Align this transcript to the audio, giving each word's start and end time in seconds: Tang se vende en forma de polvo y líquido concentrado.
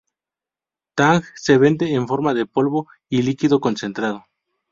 Tang 0.95 1.21
se 1.35 1.59
vende 1.59 1.93
en 1.93 2.07
forma 2.07 2.33
de 2.33 2.47
polvo 2.47 2.87
y 3.07 3.21
líquido 3.21 3.59
concentrado. 3.59 4.25